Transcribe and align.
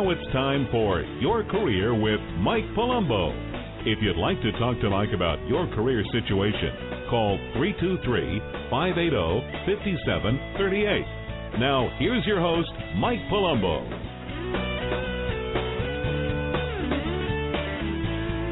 Now 0.00 0.08
it's 0.08 0.32
time 0.32 0.66
for 0.70 1.02
Your 1.20 1.44
Career 1.44 1.92
with 1.92 2.20
Mike 2.40 2.64
Palumbo. 2.74 3.36
If 3.84 3.98
you'd 4.00 4.16
like 4.16 4.40
to 4.40 4.50
talk 4.52 4.80
to 4.80 4.88
Mike 4.88 5.10
about 5.14 5.46
your 5.46 5.66
career 5.76 6.02
situation, 6.10 7.04
call 7.10 7.36
323 7.60 8.40
580 8.72 9.44
5738. 9.68 11.60
Now, 11.60 11.92
here's 11.98 12.24
your 12.24 12.40
host, 12.40 12.72
Mike 12.96 13.20
Palumbo. 13.28 13.84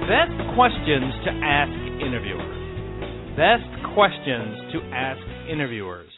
Best 0.05 0.37
questions 0.53 1.17
to 1.25 1.31
ask 1.33 1.73
interviewers. 2.05 3.41
Best 3.41 3.73
questions 3.97 4.53
to 4.77 4.85
ask 4.93 5.25
interviewers. 5.49 6.11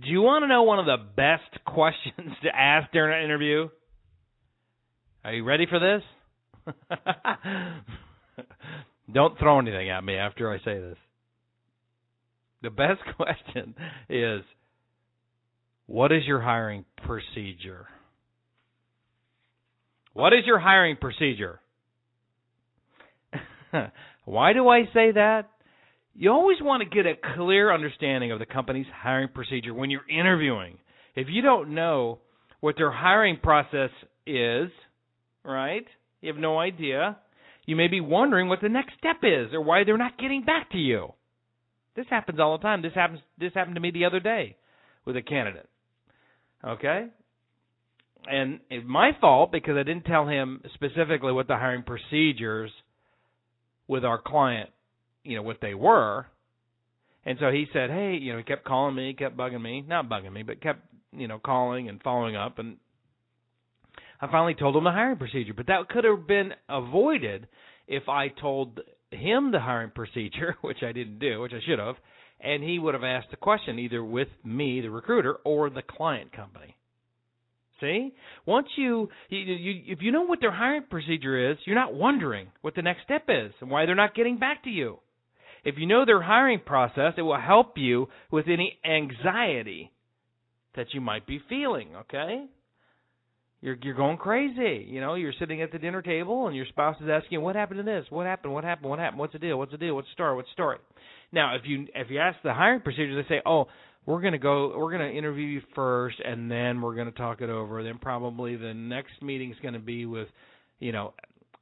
Do 0.00 0.08
you 0.08 0.22
want 0.22 0.44
to 0.44 0.48
know 0.48 0.62
one 0.62 0.78
of 0.78 0.86
the 0.86 0.96
best 0.96 1.62
questions 1.66 2.32
to 2.42 2.48
ask 2.56 2.90
during 2.90 3.12
an 3.12 3.22
interview? 3.22 3.68
Are 5.24 5.34
you 5.34 5.44
ready 5.44 5.66
for 5.66 5.78
this? 5.78 6.02
Don't 9.12 9.38
throw 9.38 9.58
anything 9.58 9.90
at 9.90 10.02
me 10.02 10.16
after 10.16 10.50
I 10.50 10.58
say 10.58 10.78
this. 10.78 10.96
The 12.62 12.70
best 12.70 13.00
question 13.16 13.74
is 14.08 14.42
what 15.86 16.12
is 16.12 16.22
your 16.26 16.40
hiring 16.40 16.84
procedure? 17.04 17.86
What 20.12 20.32
is 20.32 20.46
your 20.46 20.58
hiring 20.58 20.96
procedure? 20.96 21.60
Why 24.24 24.52
do 24.52 24.68
I 24.68 24.84
say 24.94 25.12
that? 25.12 25.50
You 26.14 26.30
always 26.30 26.58
want 26.60 26.82
to 26.82 26.88
get 26.88 27.06
a 27.06 27.14
clear 27.36 27.72
understanding 27.72 28.32
of 28.32 28.38
the 28.38 28.46
company's 28.46 28.86
hiring 28.94 29.28
procedure 29.28 29.72
when 29.72 29.90
you're 29.90 30.08
interviewing. 30.08 30.78
If 31.14 31.28
you 31.30 31.42
don't 31.42 31.74
know 31.74 32.18
what 32.60 32.76
their 32.76 32.90
hiring 32.90 33.38
process 33.42 33.90
is, 34.26 34.70
right? 35.44 35.86
You 36.20 36.32
have 36.32 36.40
no 36.40 36.58
idea. 36.58 37.18
You 37.66 37.76
may 37.76 37.88
be 37.88 38.00
wondering 38.00 38.48
what 38.48 38.60
the 38.60 38.68
next 38.68 38.94
step 38.98 39.18
is 39.22 39.52
or 39.52 39.60
why 39.60 39.84
they're 39.84 39.98
not 39.98 40.18
getting 40.18 40.44
back 40.44 40.70
to 40.72 40.78
you. 40.78 41.12
This 41.96 42.06
happens 42.08 42.40
all 42.40 42.56
the 42.56 42.62
time. 42.62 42.82
This 42.82 42.94
happens 42.94 43.20
this 43.38 43.52
happened 43.54 43.74
to 43.76 43.80
me 43.80 43.90
the 43.90 44.04
other 44.04 44.20
day 44.20 44.56
with 45.04 45.16
a 45.16 45.22
candidate. 45.22 45.68
Okay? 46.66 47.06
And 48.26 48.60
it's 48.70 48.86
my 48.86 49.12
fault 49.20 49.50
because 49.50 49.76
I 49.76 49.82
didn't 49.82 50.04
tell 50.04 50.26
him 50.26 50.62
specifically 50.74 51.32
what 51.32 51.48
the 51.48 51.56
hiring 51.56 51.82
procedures 51.82 52.70
with 53.88 54.04
our 54.04 54.20
client, 54.20 54.70
you 55.24 55.36
know, 55.36 55.42
what 55.42 55.58
they 55.60 55.74
were. 55.74 56.26
And 57.24 57.38
so 57.40 57.50
he 57.50 57.66
said, 57.72 57.90
"Hey, 57.90 58.16
you 58.16 58.32
know, 58.32 58.38
he 58.38 58.44
kept 58.44 58.64
calling 58.64 58.94
me, 58.94 59.14
kept 59.14 59.36
bugging 59.36 59.62
me, 59.62 59.82
not 59.82 60.08
bugging 60.08 60.32
me, 60.32 60.42
but 60.42 60.60
kept, 60.60 60.80
you 61.12 61.28
know, 61.28 61.38
calling 61.38 61.88
and 61.88 62.02
following 62.02 62.36
up 62.36 62.58
and 62.58 62.76
I 64.20 64.30
finally 64.30 64.54
told 64.54 64.76
him 64.76 64.84
the 64.84 64.90
hiring 64.90 65.16
procedure, 65.16 65.54
but 65.54 65.66
that 65.68 65.88
could 65.88 66.04
have 66.04 66.26
been 66.26 66.52
avoided 66.68 67.46
if 67.88 68.08
I 68.08 68.28
told 68.28 68.80
him 69.10 69.50
the 69.50 69.60
hiring 69.60 69.90
procedure, 69.94 70.56
which 70.60 70.82
I 70.82 70.92
didn't 70.92 71.18
do, 71.18 71.40
which 71.40 71.52
I 71.52 71.60
should 71.66 71.78
have, 71.78 71.96
and 72.40 72.62
he 72.62 72.78
would 72.78 72.94
have 72.94 73.04
asked 73.04 73.30
the 73.30 73.36
question 73.36 73.78
either 73.78 74.02
with 74.02 74.28
me, 74.44 74.80
the 74.80 74.90
recruiter, 74.90 75.34
or 75.44 75.70
the 75.70 75.82
client 75.82 76.32
company. 76.32 76.76
See, 77.80 78.12
once 78.44 78.68
you, 78.76 79.08
you, 79.30 79.38
you 79.38 79.82
if 79.86 80.02
you 80.02 80.12
know 80.12 80.22
what 80.22 80.40
their 80.42 80.52
hiring 80.52 80.84
procedure 80.90 81.50
is, 81.50 81.56
you're 81.64 81.76
not 81.76 81.94
wondering 81.94 82.48
what 82.60 82.74
the 82.74 82.82
next 82.82 83.04
step 83.04 83.24
is 83.28 83.52
and 83.60 83.70
why 83.70 83.86
they're 83.86 83.94
not 83.94 84.14
getting 84.14 84.38
back 84.38 84.64
to 84.64 84.70
you. 84.70 84.98
If 85.64 85.76
you 85.78 85.86
know 85.86 86.04
their 86.04 86.22
hiring 86.22 86.60
process, 86.60 87.14
it 87.16 87.22
will 87.22 87.40
help 87.40 87.78
you 87.78 88.08
with 88.30 88.48
any 88.48 88.78
anxiety 88.84 89.92
that 90.76 90.92
you 90.92 91.00
might 91.00 91.26
be 91.26 91.40
feeling. 91.48 91.96
Okay, 91.96 92.46
you're 93.60 93.76
you're 93.82 93.94
going 93.94 94.16
crazy. 94.16 94.86
You 94.88 95.00
know, 95.00 95.14
you're 95.14 95.34
sitting 95.38 95.62
at 95.62 95.72
the 95.72 95.78
dinner 95.78 96.02
table 96.02 96.46
and 96.46 96.56
your 96.56 96.66
spouse 96.66 96.96
is 97.00 97.08
asking, 97.10 97.42
"What 97.42 97.56
happened 97.56 97.78
to 97.78 97.84
this? 97.84 98.06
What 98.10 98.26
happened? 98.26 98.52
What 98.52 98.64
happened? 98.64 98.90
What 98.90 98.98
happened? 98.98 99.18
What's 99.18 99.32
the 99.32 99.38
deal? 99.38 99.58
What's 99.58 99.72
the 99.72 99.78
deal? 99.78 99.94
What's 99.94 100.08
the 100.08 100.14
story? 100.14 100.36
What's 100.36 100.48
the 100.48 100.54
story?" 100.54 100.78
Now, 101.32 101.54
if 101.54 101.62
you 101.64 101.86
if 101.94 102.10
you 102.10 102.18
ask 102.18 102.38
the 102.42 102.54
hiring 102.54 102.80
procedures, 102.80 103.22
they 103.22 103.36
say, 103.36 103.42
"Oh, 103.44 103.66
we're 104.06 104.20
going 104.20 104.32
to 104.32 104.38
go 104.38 104.76
we're 104.76 104.96
going 104.96 105.10
to 105.10 105.16
interview 105.16 105.46
you 105.46 105.62
first 105.74 106.16
and 106.24 106.50
then 106.50 106.80
we're 106.80 106.94
going 106.94 107.10
to 107.10 107.16
talk 107.16 107.40
it 107.40 107.50
over. 107.50 107.82
Then 107.82 107.98
probably 107.98 108.56
the 108.56 108.74
next 108.74 109.22
meeting 109.22 109.50
is 109.50 109.58
going 109.62 109.74
to 109.74 109.80
be 109.80 110.06
with, 110.06 110.28
you 110.78 110.92
know, 110.92 111.14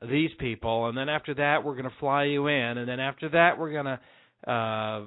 these 0.08 0.31
people 0.38 0.88
and 0.88 0.97
then 0.97 1.08
after 1.08 1.34
that 1.34 1.64
we're 1.64 1.75
going 1.75 1.84
to 1.84 1.97
fly 1.98 2.25
you 2.25 2.47
in 2.47 2.78
and 2.78 2.88
then 2.88 3.00
after 3.00 3.28
that 3.31 3.58
we're 3.58 3.72
going 3.72 3.87
to 3.87 4.50
uh 4.50 5.04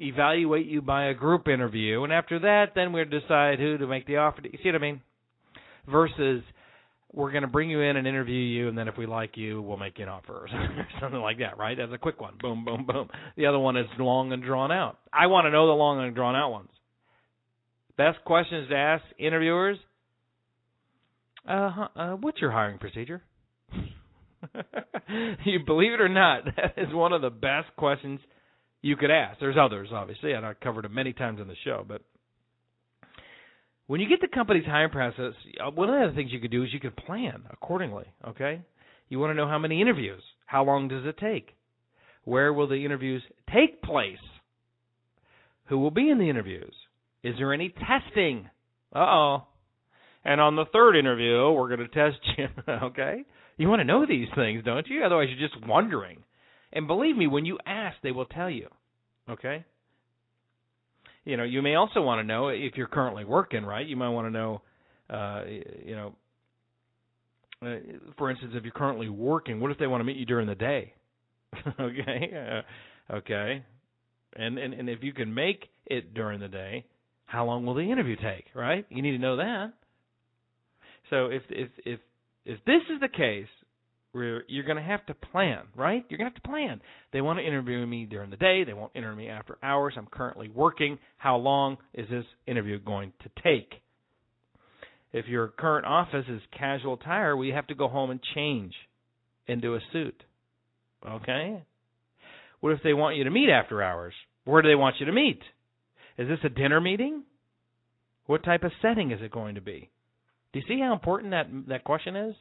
evaluate 0.00 0.66
you 0.66 0.80
by 0.80 1.06
a 1.06 1.14
group 1.14 1.46
interview 1.46 2.02
and 2.02 2.12
after 2.12 2.38
that 2.40 2.68
then 2.74 2.92
we'll 2.92 3.04
decide 3.04 3.58
who 3.58 3.76
to 3.76 3.86
make 3.86 4.06
the 4.06 4.16
offer. 4.16 4.40
You 4.42 4.58
see 4.62 4.70
what 4.70 4.76
I 4.76 4.78
mean? 4.78 5.02
Versus 5.90 6.42
we're 7.12 7.30
going 7.30 7.42
to 7.42 7.48
bring 7.48 7.70
you 7.70 7.80
in 7.80 7.96
and 7.96 8.06
interview 8.06 8.34
you, 8.34 8.68
and 8.68 8.76
then 8.76 8.88
if 8.88 8.96
we 8.98 9.06
like 9.06 9.36
you, 9.36 9.62
we'll 9.62 9.76
make 9.76 9.98
you 9.98 10.04
an 10.04 10.08
offer 10.08 10.32
or 10.32 10.48
something 11.00 11.20
like 11.20 11.38
that, 11.38 11.58
right? 11.58 11.76
That's 11.76 11.92
a 11.92 11.98
quick 11.98 12.20
one. 12.20 12.34
Boom, 12.40 12.64
boom, 12.64 12.86
boom. 12.86 13.08
The 13.36 13.46
other 13.46 13.58
one 13.58 13.76
is 13.76 13.86
long 13.98 14.32
and 14.32 14.42
drawn 14.42 14.72
out. 14.72 14.98
I 15.12 15.26
want 15.26 15.46
to 15.46 15.50
know 15.50 15.66
the 15.66 15.72
long 15.72 16.04
and 16.04 16.14
drawn 16.14 16.34
out 16.34 16.50
ones. 16.50 16.70
Best 17.96 18.18
questions 18.24 18.68
to 18.68 18.74
ask 18.74 19.04
interviewers. 19.18 19.78
Uh, 21.48 21.86
uh 21.94 22.10
what's 22.14 22.40
your 22.40 22.50
hiring 22.50 22.78
procedure? 22.78 23.22
you 25.44 25.60
believe 25.64 25.92
it 25.92 26.00
or 26.00 26.08
not, 26.08 26.44
that 26.56 26.74
is 26.76 26.92
one 26.92 27.12
of 27.12 27.22
the 27.22 27.30
best 27.30 27.68
questions 27.76 28.20
you 28.82 28.96
could 28.96 29.10
ask. 29.10 29.38
There's 29.40 29.56
others, 29.60 29.88
obviously, 29.92 30.32
and 30.32 30.44
I've 30.44 30.60
covered 30.60 30.84
them 30.84 30.94
many 30.94 31.12
times 31.12 31.40
on 31.40 31.48
the 31.48 31.54
show, 31.64 31.84
but 31.86 32.02
when 33.86 34.00
you 34.00 34.08
get 34.08 34.20
the 34.20 34.28
company's 34.28 34.64
hiring 34.64 34.90
process, 34.90 35.34
uh, 35.60 35.70
one 35.70 35.90
of 35.90 36.10
the 36.10 36.16
things 36.16 36.32
you 36.32 36.40
could 36.40 36.50
do 36.50 36.62
is 36.62 36.72
you 36.72 36.80
could 36.80 36.96
plan 36.96 37.42
accordingly. 37.50 38.06
Okay, 38.28 38.62
you 39.08 39.18
want 39.18 39.30
to 39.30 39.34
know 39.34 39.48
how 39.48 39.58
many 39.58 39.80
interviews, 39.80 40.22
how 40.46 40.64
long 40.64 40.88
does 40.88 41.04
it 41.04 41.18
take, 41.18 41.54
where 42.24 42.52
will 42.52 42.68
the 42.68 42.84
interviews 42.84 43.22
take 43.52 43.82
place, 43.82 44.16
who 45.66 45.78
will 45.78 45.90
be 45.90 46.10
in 46.10 46.18
the 46.18 46.28
interviews, 46.28 46.74
is 47.22 47.34
there 47.38 47.52
any 47.52 47.70
testing? 47.70 48.48
Uh 48.94 48.98
oh. 48.98 49.44
And 50.26 50.40
on 50.40 50.56
the 50.56 50.64
third 50.72 50.96
interview, 50.96 51.50
we're 51.50 51.74
going 51.76 51.86
to 51.86 51.88
test 51.88 52.18
you. 52.38 52.48
okay, 52.68 53.24
you 53.58 53.68
want 53.68 53.80
to 53.80 53.84
know 53.84 54.06
these 54.06 54.28
things, 54.34 54.64
don't 54.64 54.86
you? 54.86 55.02
Otherwise, 55.04 55.28
you're 55.30 55.48
just 55.48 55.66
wondering. 55.66 56.22
And 56.72 56.86
believe 56.86 57.16
me, 57.16 57.26
when 57.26 57.44
you 57.44 57.58
ask, 57.66 57.96
they 58.02 58.10
will 58.10 58.24
tell 58.24 58.50
you. 58.50 58.68
Okay 59.28 59.64
you 61.24 61.36
know, 61.36 61.44
you 61.44 61.62
may 61.62 61.74
also 61.74 62.02
want 62.02 62.20
to 62.20 62.24
know 62.24 62.48
if 62.48 62.76
you're 62.76 62.86
currently 62.86 63.24
working, 63.24 63.64
right? 63.64 63.86
You 63.86 63.96
might 63.96 64.10
want 64.10 64.26
to 64.26 64.30
know, 64.30 64.62
uh, 65.08 65.42
you 65.84 65.94
know, 65.94 66.14
uh, 67.62 67.76
for 68.18 68.30
instance, 68.30 68.52
if 68.54 68.62
you're 68.64 68.72
currently 68.72 69.08
working, 69.08 69.60
what 69.60 69.70
if 69.70 69.78
they 69.78 69.86
want 69.86 70.00
to 70.00 70.04
meet 70.04 70.16
you 70.16 70.26
during 70.26 70.46
the 70.46 70.54
day? 70.54 70.92
okay, 71.80 72.62
uh, 73.10 73.14
okay, 73.14 73.64
and 74.36 74.58
and 74.58 74.74
and 74.74 74.88
if 74.88 75.02
you 75.02 75.12
can 75.12 75.32
make 75.32 75.68
it 75.86 76.14
during 76.14 76.40
the 76.40 76.48
day, 76.48 76.84
how 77.26 77.44
long 77.44 77.64
will 77.64 77.74
the 77.74 77.90
interview 77.90 78.16
take? 78.16 78.46
Right? 78.54 78.84
You 78.90 79.02
need 79.02 79.12
to 79.12 79.18
know 79.18 79.36
that. 79.36 79.72
So 81.10 81.26
if 81.26 81.42
if 81.48 81.70
if 81.86 82.00
if 82.44 82.58
this 82.66 82.82
is 82.92 83.00
the 83.00 83.08
case, 83.08 83.48
where 84.14 84.44
you're 84.46 84.64
going 84.64 84.76
to 84.76 84.82
have 84.82 85.04
to 85.06 85.14
plan, 85.14 85.62
right? 85.76 86.04
You're 86.08 86.18
going 86.18 86.30
to 86.30 86.34
have 86.34 86.42
to 86.42 86.48
plan. 86.48 86.80
They 87.12 87.20
want 87.20 87.40
to 87.40 87.46
interview 87.46 87.84
me 87.84 88.04
during 88.04 88.30
the 88.30 88.36
day. 88.36 88.62
They 88.64 88.72
won't 88.72 88.92
interview 88.94 89.26
me 89.26 89.28
after 89.28 89.58
hours. 89.62 89.94
I'm 89.96 90.06
currently 90.06 90.48
working. 90.48 90.98
How 91.16 91.36
long 91.36 91.78
is 91.92 92.08
this 92.08 92.24
interview 92.46 92.78
going 92.78 93.12
to 93.24 93.42
take? 93.42 93.72
If 95.12 95.26
your 95.26 95.48
current 95.48 95.86
office 95.86 96.26
is 96.28 96.40
casual 96.56 96.94
attire, 96.94 97.36
we 97.36 97.48
have 97.50 97.66
to 97.66 97.74
go 97.74 97.88
home 97.88 98.10
and 98.10 98.20
change 98.34 98.72
into 99.48 99.74
a 99.74 99.80
suit. 99.92 100.22
Okay? 101.04 101.62
What 102.60 102.72
if 102.72 102.82
they 102.84 102.94
want 102.94 103.16
you 103.16 103.24
to 103.24 103.30
meet 103.30 103.50
after 103.50 103.82
hours? 103.82 104.14
Where 104.44 104.62
do 104.62 104.68
they 104.68 104.74
want 104.74 104.96
you 105.00 105.06
to 105.06 105.12
meet? 105.12 105.40
Is 106.18 106.28
this 106.28 106.38
a 106.44 106.48
dinner 106.48 106.80
meeting? 106.80 107.24
What 108.26 108.44
type 108.44 108.62
of 108.62 108.72
setting 108.80 109.10
is 109.10 109.20
it 109.20 109.32
going 109.32 109.56
to 109.56 109.60
be? 109.60 109.90
Do 110.52 110.60
you 110.60 110.64
see 110.68 110.80
how 110.80 110.92
important 110.92 111.32
that 111.32 111.46
that 111.68 111.84
question 111.84 112.14
is? 112.14 112.34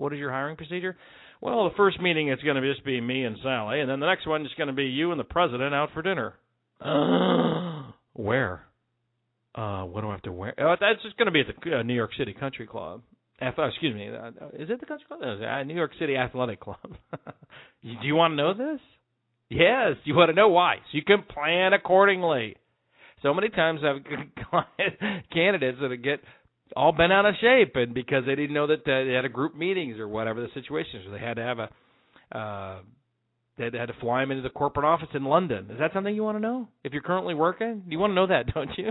What 0.00 0.12
is 0.12 0.18
your 0.18 0.30
hiring 0.30 0.56
procedure? 0.56 0.96
Well, 1.40 1.68
the 1.68 1.76
first 1.76 2.00
meeting 2.00 2.28
it's 2.28 2.42
going 2.42 2.60
to 2.60 2.72
just 2.72 2.84
be 2.84 3.00
me 3.00 3.24
and 3.24 3.36
Sally, 3.42 3.80
and 3.80 3.88
then 3.88 4.00
the 4.00 4.06
next 4.06 4.26
one 4.26 4.42
is 4.42 4.52
going 4.56 4.68
to 4.68 4.72
be 4.72 4.84
you 4.84 5.10
and 5.10 5.20
the 5.20 5.24
president 5.24 5.74
out 5.74 5.90
for 5.94 6.02
dinner. 6.02 6.34
Uh, 6.80 7.92
where? 8.14 8.66
Uh, 9.54 9.82
what 9.84 10.02
do 10.02 10.08
I 10.08 10.12
have 10.12 10.22
to 10.22 10.32
wear? 10.32 10.54
Oh, 10.58 10.74
that's 10.80 11.02
just 11.02 11.16
going 11.16 11.26
to 11.26 11.32
be 11.32 11.40
at 11.40 11.46
the 11.62 11.78
uh, 11.78 11.82
New 11.82 11.94
York 11.94 12.10
City 12.16 12.32
Country 12.32 12.66
Club. 12.66 13.02
F- 13.40 13.54
oh, 13.58 13.64
excuse 13.64 13.94
me, 13.94 14.08
uh, 14.08 14.28
is 14.54 14.70
it 14.70 14.80
the 14.80 14.86
Country 14.86 15.06
Club? 15.08 15.20
Uh, 15.22 15.62
New 15.64 15.74
York 15.74 15.92
City 15.98 16.16
Athletic 16.16 16.60
Club. 16.60 16.78
do 17.82 17.90
you 18.02 18.14
want 18.14 18.32
to 18.32 18.36
know 18.36 18.54
this? 18.54 18.80
Yes, 19.48 19.96
you 20.04 20.14
want 20.14 20.28
to 20.28 20.34
know 20.34 20.48
why, 20.48 20.76
so 20.76 20.90
you 20.92 21.02
can 21.02 21.22
plan 21.22 21.72
accordingly. 21.72 22.56
So 23.22 23.34
many 23.34 23.48
times 23.48 23.80
I've 23.84 24.02
candidates 25.32 25.78
that 25.80 25.94
get 26.02 26.20
all 26.76 26.92
bent 26.92 27.12
out 27.12 27.26
of 27.26 27.34
shape, 27.40 27.76
and 27.76 27.94
because 27.94 28.24
they 28.26 28.34
didn't 28.34 28.54
know 28.54 28.66
that 28.66 28.84
they 28.84 29.12
had 29.14 29.24
a 29.24 29.28
group 29.28 29.56
meetings 29.56 29.98
or 29.98 30.08
whatever 30.08 30.40
the 30.40 30.48
situation 30.54 31.00
is, 31.00 31.06
so 31.06 31.12
they 31.12 31.18
had 31.18 31.34
to 31.34 31.42
have 31.42 31.58
a 31.58 31.68
uh, 32.36 32.78
they 33.58 33.78
had 33.78 33.86
to 33.86 33.94
fly 34.00 34.22
them 34.22 34.30
into 34.30 34.42
the 34.42 34.48
corporate 34.48 34.86
office 34.86 35.08
in 35.12 35.24
London. 35.24 35.68
Is 35.70 35.78
that 35.78 35.92
something 35.92 36.14
you 36.14 36.22
want 36.22 36.38
to 36.38 36.42
know? 36.42 36.68
If 36.82 36.92
you're 36.92 37.02
currently 37.02 37.34
working, 37.34 37.82
you 37.88 37.98
want 37.98 38.12
to 38.12 38.14
know 38.14 38.26
that, 38.28 38.46
don't 38.54 38.70
you? 38.78 38.90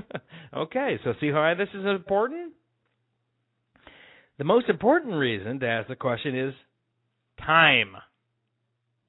okay, 0.56 1.00
so 1.04 1.14
see 1.20 1.32
why 1.32 1.56
this 1.56 1.70
is 1.74 1.86
important. 1.86 2.54
The 4.38 4.44
most 4.44 4.70
important 4.70 5.16
reason 5.16 5.60
to 5.60 5.68
ask 5.68 5.88
the 5.88 5.96
question 5.96 6.38
is 6.38 6.54
time. 7.46 7.96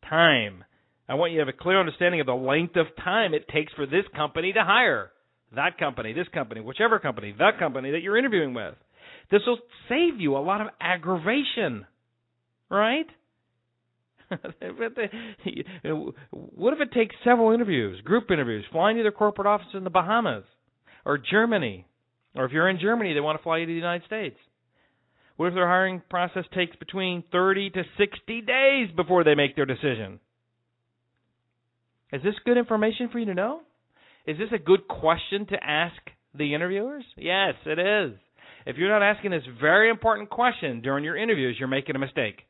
Time. 0.08 0.64
I 1.08 1.14
want 1.14 1.32
you 1.32 1.38
to 1.38 1.46
have 1.46 1.54
a 1.54 1.62
clear 1.62 1.78
understanding 1.78 2.20
of 2.20 2.26
the 2.26 2.34
length 2.34 2.76
of 2.76 2.86
time 3.04 3.34
it 3.34 3.48
takes 3.48 3.72
for 3.74 3.86
this 3.86 4.04
company 4.16 4.52
to 4.52 4.64
hire 4.64 5.10
that 5.54 5.78
company, 5.78 6.12
this 6.12 6.28
company, 6.32 6.60
whichever 6.60 6.98
company, 6.98 7.34
that 7.38 7.58
company 7.58 7.90
that 7.92 8.02
you're 8.02 8.16
interviewing 8.16 8.54
with. 8.54 8.74
This 9.30 9.42
will 9.46 9.58
save 9.88 10.20
you 10.20 10.36
a 10.36 10.38
lot 10.38 10.60
of 10.60 10.68
aggravation, 10.80 11.86
right? 12.68 13.06
what 16.30 16.72
if 16.72 16.80
it 16.80 16.92
takes 16.92 17.14
several 17.24 17.52
interviews, 17.52 18.00
group 18.02 18.30
interviews, 18.30 18.64
flying 18.70 18.96
to 18.96 19.02
their 19.02 19.12
corporate 19.12 19.46
office 19.46 19.66
in 19.74 19.84
the 19.84 19.90
Bahamas 19.90 20.44
or 21.04 21.18
Germany? 21.18 21.86
Or 22.34 22.44
if 22.44 22.52
you're 22.52 22.68
in 22.68 22.78
Germany, 22.80 23.12
they 23.12 23.20
want 23.20 23.38
to 23.38 23.42
fly 23.42 23.58
you 23.58 23.66
to 23.66 23.72
the 23.72 23.76
United 23.76 24.06
States. 24.06 24.36
What 25.36 25.48
if 25.48 25.54
their 25.54 25.66
hiring 25.66 26.02
process 26.10 26.44
takes 26.54 26.76
between 26.76 27.24
30 27.32 27.70
to 27.70 27.82
60 27.98 28.40
days 28.42 28.88
before 28.94 29.24
they 29.24 29.34
make 29.34 29.56
their 29.56 29.66
decision? 29.66 30.20
Is 32.12 32.22
this 32.22 32.34
good 32.44 32.58
information 32.58 33.08
for 33.10 33.18
you 33.18 33.26
to 33.26 33.34
know? 33.34 33.60
Is 34.26 34.38
this 34.38 34.48
a 34.52 34.58
good 34.58 34.86
question 34.86 35.46
to 35.46 35.56
ask 35.62 35.96
the 36.34 36.54
interviewers? 36.54 37.04
Yes, 37.16 37.54
it 37.64 37.78
is. 37.78 38.18
If 38.66 38.76
you're 38.76 38.90
not 38.90 39.02
asking 39.02 39.30
this 39.30 39.42
very 39.60 39.90
important 39.90 40.30
question 40.30 40.82
during 40.82 41.04
your 41.04 41.16
interviews, 41.16 41.56
you're 41.58 41.68
making 41.68 41.96
a 41.96 41.98
mistake. 41.98 42.42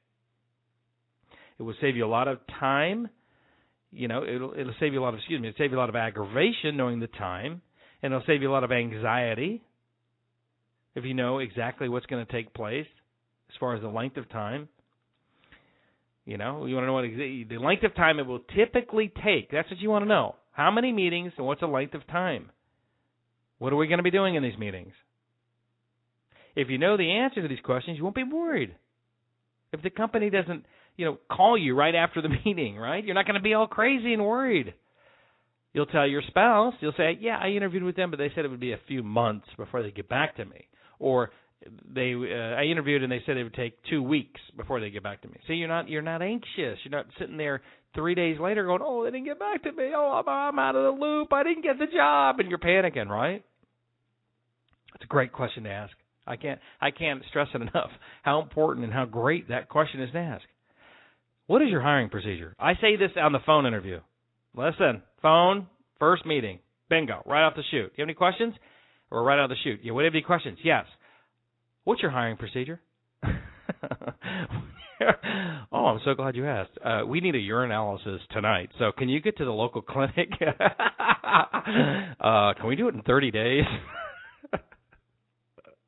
It 1.58 1.62
will 1.62 1.74
save 1.80 1.96
you 1.96 2.04
a 2.04 2.08
lot 2.08 2.26
of 2.26 2.38
time. 2.58 3.08
You 3.92 4.08
know, 4.08 4.24
it'll 4.24 4.54
it'll 4.56 4.74
save 4.80 4.92
you 4.92 5.00
a 5.00 5.02
lot 5.02 5.14
of 5.14 5.20
excuse 5.20 5.40
me, 5.40 5.48
it'll 5.48 5.58
save 5.58 5.72
you 5.72 5.78
a 5.78 5.80
lot 5.80 5.88
of 5.88 5.96
aggravation 5.96 6.76
knowing 6.76 7.00
the 7.00 7.06
time, 7.06 7.60
and 8.02 8.12
it'll 8.12 8.26
save 8.26 8.42
you 8.42 8.50
a 8.50 8.52
lot 8.52 8.64
of 8.64 8.72
anxiety 8.72 9.62
if 10.94 11.04
you 11.04 11.14
know 11.14 11.38
exactly 11.38 11.88
what's 11.88 12.06
going 12.06 12.24
to 12.24 12.32
take 12.32 12.54
place 12.54 12.86
as 13.48 13.56
far 13.58 13.74
as 13.74 13.82
the 13.82 13.88
length 13.88 14.16
of 14.16 14.28
time. 14.28 14.68
You 16.24 16.38
know, 16.38 16.66
you 16.66 16.74
want 16.74 16.84
to 16.84 16.86
know 16.86 16.92
what 16.92 17.48
the 17.48 17.58
length 17.58 17.82
of 17.84 17.94
time 17.94 18.18
it 18.18 18.26
will 18.26 18.40
typically 18.54 19.12
take. 19.24 19.50
That's 19.50 19.68
what 19.70 19.80
you 19.80 19.90
want 19.90 20.04
to 20.04 20.08
know. 20.08 20.36
How 20.52 20.70
many 20.70 20.92
meetings 20.92 21.32
and 21.36 21.46
what's 21.46 21.60
the 21.60 21.66
length 21.66 21.94
of 21.94 22.06
time? 22.06 22.50
What 23.58 23.72
are 23.72 23.76
we 23.76 23.86
going 23.86 23.98
to 23.98 24.04
be 24.04 24.10
doing 24.10 24.34
in 24.34 24.42
these 24.42 24.58
meetings? 24.58 24.92
If 26.56 26.68
you 26.68 26.78
know 26.78 26.96
the 26.96 27.10
answer 27.10 27.42
to 27.42 27.48
these 27.48 27.60
questions, 27.64 27.96
you 27.96 28.04
won't 28.04 28.16
be 28.16 28.24
worried. 28.24 28.74
If 29.72 29.82
the 29.82 29.90
company 29.90 30.30
doesn't, 30.30 30.64
you 30.96 31.06
know, 31.06 31.18
call 31.30 31.56
you 31.56 31.74
right 31.76 31.94
after 31.94 32.20
the 32.20 32.28
meeting, 32.44 32.76
right? 32.76 33.04
You're 33.04 33.14
not 33.14 33.26
going 33.26 33.36
to 33.36 33.42
be 33.42 33.54
all 33.54 33.66
crazy 33.66 34.12
and 34.12 34.24
worried. 34.24 34.74
You'll 35.72 35.86
tell 35.86 36.06
your 36.06 36.22
spouse, 36.26 36.74
you'll 36.80 36.94
say, 36.96 37.16
"Yeah, 37.20 37.38
I 37.40 37.50
interviewed 37.50 37.84
with 37.84 37.94
them, 37.94 38.10
but 38.10 38.18
they 38.18 38.32
said 38.34 38.44
it 38.44 38.50
would 38.50 38.58
be 38.58 38.72
a 38.72 38.80
few 38.88 39.04
months 39.04 39.46
before 39.56 39.82
they 39.82 39.92
get 39.92 40.08
back 40.08 40.36
to 40.36 40.44
me." 40.44 40.66
Or 40.98 41.30
they 41.94 42.14
uh, 42.14 42.54
I 42.54 42.64
interviewed 42.64 43.02
and 43.02 43.12
they 43.12 43.22
said 43.26 43.36
it 43.36 43.44
would 43.44 43.54
take 43.54 43.74
2 43.90 44.02
weeks 44.02 44.40
before 44.56 44.80
they 44.80 44.90
get 44.90 45.02
back 45.02 45.22
to 45.22 45.28
me. 45.28 45.36
See, 45.46 45.54
you're 45.54 45.68
not 45.68 45.88
you're 45.88 46.02
not 46.02 46.22
anxious. 46.22 46.78
You're 46.84 46.90
not 46.90 47.06
sitting 47.18 47.36
there 47.36 47.60
3 47.94 48.14
days 48.14 48.38
later 48.40 48.64
going, 48.64 48.80
"Oh, 48.82 49.04
they 49.04 49.10
didn't 49.10 49.26
get 49.26 49.38
back 49.38 49.62
to 49.64 49.72
me. 49.72 49.92
Oh, 49.94 50.22
I'm, 50.26 50.28
I'm 50.28 50.58
out 50.58 50.76
of 50.76 50.84
the 50.84 51.00
loop. 51.00 51.32
I 51.32 51.42
didn't 51.42 51.62
get 51.62 51.78
the 51.78 51.86
job." 51.86 52.40
And 52.40 52.48
you're 52.48 52.58
panicking, 52.58 53.08
right? 53.08 53.44
It's 54.94 55.04
a 55.04 55.08
great 55.08 55.32
question 55.32 55.64
to 55.64 55.70
ask. 55.70 55.92
I 56.26 56.36
can't 56.36 56.60
I 56.80 56.90
can't 56.90 57.22
stress 57.28 57.48
it 57.54 57.62
enough 57.62 57.90
how 58.22 58.40
important 58.40 58.84
and 58.84 58.92
how 58.92 59.04
great 59.04 59.48
that 59.48 59.68
question 59.68 60.00
is 60.02 60.10
to 60.12 60.18
ask. 60.18 60.44
What 61.46 61.62
is 61.62 61.68
your 61.68 61.80
hiring 61.80 62.10
procedure? 62.10 62.54
I 62.60 62.74
say 62.74 62.96
this 62.96 63.10
on 63.16 63.32
the 63.32 63.40
phone 63.44 63.66
interview. 63.66 64.00
Listen, 64.56 65.02
phone, 65.20 65.66
first 65.98 66.24
meeting, 66.24 66.60
bingo, 66.88 67.22
right 67.26 67.44
off 67.44 67.54
the 67.56 67.62
shoot. 67.70 67.88
Do 67.88 67.94
you 67.96 68.02
have 68.02 68.06
any 68.06 68.14
questions? 68.14 68.54
Or 69.10 69.24
right 69.24 69.38
out 69.38 69.44
of 69.44 69.50
the 69.50 69.56
shoot. 69.64 69.80
Yeah, 69.82 69.92
what 69.92 70.04
have 70.04 70.14
any 70.14 70.22
questions? 70.22 70.58
Yes. 70.62 70.84
What's 71.84 72.02
your 72.02 72.10
hiring 72.10 72.36
procedure? 72.36 72.80
oh, 75.72 75.86
I'm 75.86 76.00
so 76.04 76.14
glad 76.14 76.36
you 76.36 76.46
asked. 76.46 76.72
Uh, 76.84 77.02
we 77.06 77.20
need 77.20 77.34
a 77.34 77.38
urinalysis 77.38 78.18
tonight, 78.32 78.70
so 78.78 78.92
can 78.96 79.08
you 79.08 79.20
get 79.20 79.36
to 79.38 79.44
the 79.44 79.50
local 79.50 79.82
clinic? 79.82 80.30
uh, 80.50 82.54
can 82.54 82.66
we 82.66 82.76
do 82.76 82.88
it 82.88 82.94
in 82.94 83.02
30 83.02 83.30
days? 83.30 83.64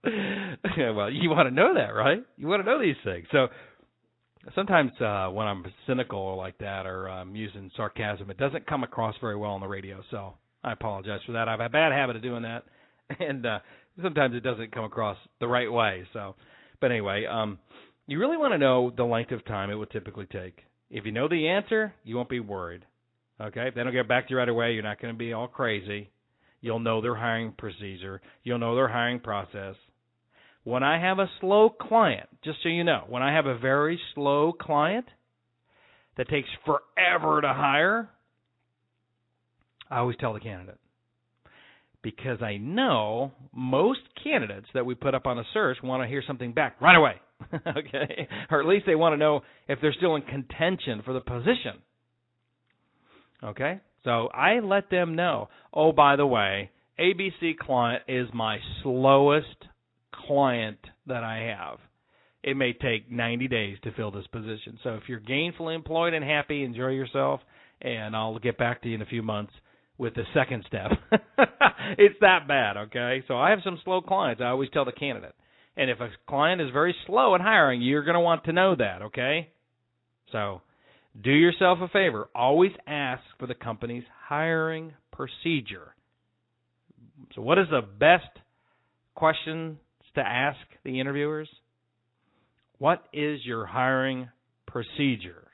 well, 0.04 1.10
you 1.10 1.30
want 1.30 1.48
to 1.48 1.54
know 1.54 1.74
that, 1.74 1.94
right? 1.94 2.24
You 2.36 2.48
want 2.48 2.64
to 2.64 2.70
know 2.70 2.80
these 2.80 2.96
things. 3.04 3.26
So 3.30 3.48
sometimes 4.54 4.92
uh, 5.00 5.28
when 5.28 5.46
I'm 5.46 5.64
cynical 5.86 6.18
or 6.18 6.36
like 6.36 6.58
that 6.58 6.86
or 6.86 7.08
um, 7.08 7.36
using 7.36 7.70
sarcasm, 7.76 8.30
it 8.30 8.38
doesn't 8.38 8.66
come 8.66 8.82
across 8.82 9.14
very 9.20 9.36
well 9.36 9.52
on 9.52 9.60
the 9.60 9.68
radio. 9.68 10.00
So 10.10 10.34
I 10.64 10.72
apologize 10.72 11.20
for 11.26 11.32
that. 11.32 11.48
I 11.48 11.52
have 11.52 11.60
a 11.60 11.68
bad 11.68 11.92
habit 11.92 12.16
of 12.16 12.22
doing 12.22 12.42
that, 12.42 12.64
and 13.20 13.46
uh, 13.46 13.58
sometimes 14.00 14.34
it 14.34 14.42
doesn't 14.42 14.72
come 14.72 14.84
across 14.84 15.16
the 15.40 15.48
right 15.48 15.70
way. 15.70 16.04
So, 16.12 16.36
but 16.80 16.90
anyway, 16.90 17.26
um, 17.26 17.58
you 18.06 18.18
really 18.18 18.36
want 18.36 18.52
to 18.52 18.58
know 18.58 18.92
the 18.96 19.04
length 19.04 19.32
of 19.32 19.44
time 19.44 19.70
it 19.70 19.74
would 19.74 19.90
typically 19.90 20.26
take. 20.26 20.58
If 20.90 21.04
you 21.06 21.12
know 21.12 21.28
the 21.28 21.48
answer, 21.48 21.94
you 22.04 22.16
won't 22.16 22.28
be 22.28 22.40
worried. 22.40 22.84
Okay, 23.40 23.68
if 23.68 23.74
they 23.74 23.82
don't 23.82 23.92
get 23.92 24.08
back 24.08 24.28
to 24.28 24.32
you 24.32 24.38
right 24.38 24.48
away, 24.48 24.72
you're 24.72 24.82
not 24.82 25.00
going 25.00 25.14
to 25.14 25.18
be 25.18 25.32
all 25.32 25.48
crazy. 25.48 26.10
You'll 26.60 26.78
know 26.78 27.00
their 27.00 27.14
hiring 27.16 27.52
procedure. 27.52 28.20
You'll 28.44 28.58
know 28.58 28.76
their 28.76 28.88
hiring 28.88 29.20
process. 29.20 29.74
When 30.64 30.84
I 30.84 31.00
have 31.00 31.18
a 31.18 31.30
slow 31.40 31.70
client, 31.70 32.28
just 32.44 32.58
so 32.62 32.68
you 32.68 32.84
know, 32.84 33.04
when 33.08 33.22
I 33.22 33.34
have 33.34 33.46
a 33.46 33.58
very 33.58 33.98
slow 34.14 34.52
client 34.52 35.06
that 36.16 36.28
takes 36.28 36.48
forever 36.64 37.40
to 37.40 37.48
hire, 37.48 38.10
I 39.90 39.98
always 39.98 40.16
tell 40.20 40.34
the 40.34 40.40
candidate. 40.40 40.78
Because 42.02 42.42
I 42.42 42.56
know 42.56 43.32
most 43.54 44.00
candidates 44.22 44.66
that 44.74 44.84
we 44.84 44.94
put 44.94 45.14
up 45.14 45.26
on 45.26 45.38
a 45.38 45.44
search 45.54 45.78
want 45.82 46.02
to 46.02 46.08
hear 46.08 46.22
something 46.26 46.52
back 46.52 46.80
right 46.80 46.96
away. 46.96 47.14
okay? 47.54 48.28
Or 48.50 48.60
at 48.60 48.66
least 48.66 48.86
they 48.86 48.94
want 48.94 49.12
to 49.12 49.16
know 49.16 49.42
if 49.68 49.78
they're 49.80 49.94
still 49.94 50.16
in 50.16 50.22
contention 50.22 51.02
for 51.04 51.12
the 51.12 51.20
position. 51.20 51.80
Okay? 53.44 53.80
So 54.04 54.28
I 54.28 54.60
let 54.60 54.90
them 54.90 55.14
know, 55.14 55.48
oh, 55.72 55.92
by 55.92 56.16
the 56.16 56.26
way, 56.26 56.70
ABC 56.98 57.56
client 57.58 58.02
is 58.08 58.28
my 58.34 58.58
slowest 58.82 59.46
client 60.26 60.78
that 61.06 61.22
I 61.22 61.54
have. 61.56 61.78
It 62.42 62.56
may 62.56 62.72
take 62.72 63.10
90 63.10 63.48
days 63.48 63.76
to 63.84 63.92
fill 63.92 64.10
this 64.10 64.26
position. 64.26 64.78
So 64.82 64.94
if 64.94 65.02
you're 65.08 65.20
gainfully 65.20 65.74
employed 65.76 66.14
and 66.14 66.24
happy, 66.24 66.64
enjoy 66.64 66.88
yourself, 66.88 67.40
and 67.80 68.16
I'll 68.16 68.38
get 68.38 68.58
back 68.58 68.82
to 68.82 68.88
you 68.88 68.96
in 68.96 69.02
a 69.02 69.06
few 69.06 69.22
months 69.22 69.52
with 70.02 70.14
the 70.16 70.24
second 70.34 70.64
step. 70.66 70.90
it's 71.96 72.16
that 72.20 72.48
bad, 72.48 72.76
okay? 72.76 73.22
So 73.28 73.38
I 73.38 73.50
have 73.50 73.60
some 73.62 73.78
slow 73.84 74.00
clients. 74.00 74.42
I 74.42 74.48
always 74.48 74.68
tell 74.72 74.84
the 74.84 74.90
candidate. 74.90 75.34
And 75.76 75.88
if 75.88 76.00
a 76.00 76.08
client 76.28 76.60
is 76.60 76.70
very 76.72 76.92
slow 77.06 77.36
in 77.36 77.40
hiring, 77.40 77.80
you're 77.80 78.02
going 78.02 78.16
to 78.16 78.20
want 78.20 78.44
to 78.44 78.52
know 78.52 78.74
that, 78.74 79.02
okay? 79.02 79.50
So 80.32 80.60
do 81.22 81.30
yourself 81.30 81.78
a 81.80 81.88
favor. 81.88 82.28
Always 82.34 82.72
ask 82.84 83.22
for 83.38 83.46
the 83.46 83.54
company's 83.54 84.02
hiring 84.26 84.92
procedure. 85.12 85.94
So, 87.36 87.42
what 87.42 87.58
is 87.58 87.66
the 87.70 87.82
best 87.82 88.26
question 89.14 89.78
to 90.16 90.20
ask 90.20 90.58
the 90.84 90.98
interviewers? 90.98 91.48
What 92.78 93.04
is 93.12 93.38
your 93.44 93.66
hiring 93.66 94.28
procedure? 94.66 95.46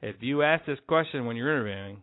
If 0.00 0.16
you 0.20 0.42
ask 0.42 0.64
this 0.64 0.78
question 0.88 1.26
when 1.26 1.36
you're 1.36 1.54
interviewing, 1.54 2.02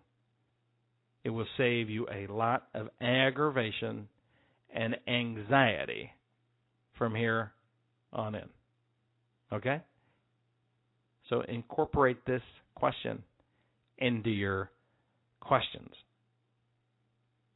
it 1.25 1.29
will 1.32 1.48
save 1.58 1.89
you 1.89 2.08
a 2.08 2.32
lot 2.32 2.67
of 2.75 2.88
aggravation 3.01 4.08
and 4.72 4.96
anxiety 5.08 6.12
from 7.00 7.15
here 7.15 7.51
on 8.13 8.36
in. 8.36 8.48
Okay? 9.51 9.82
So 11.29 11.41
incorporate 11.41 12.24
this 12.27 12.44
question 12.75 13.24
into 13.98 14.29
your 14.29 14.70
questions. 15.41 15.89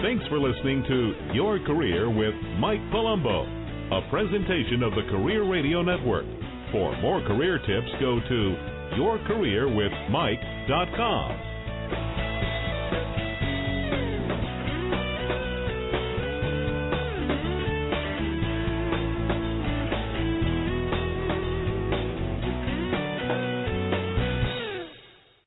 Thanks 0.03 0.27
for 0.27 0.37
listening 0.37 0.83
to 0.87 1.13
Your 1.33 1.57
Career 1.65 2.07
with 2.09 2.35
Mike 2.59 2.81
Palumbo, 2.91 3.47
a 3.91 4.01
presentation 4.09 4.83
of 4.83 4.91
the 4.91 5.03
Career 5.09 5.43
Radio 5.49 5.81
Network. 5.81 6.25
For 6.71 6.95
more 7.01 7.21
career 7.25 7.57
tips, 7.59 7.89
go 7.99 8.19
to 8.19 8.55
yourcareerwithmike.com. 8.99 11.52